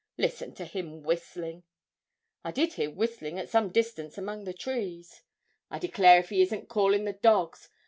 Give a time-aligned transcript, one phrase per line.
[0.17, 1.61] Listen to him whistlin'.'
[2.43, 5.21] 'I did hear whistling at some distance among the trees.'
[5.69, 7.69] 'I declare if he isn't callin' the dogs!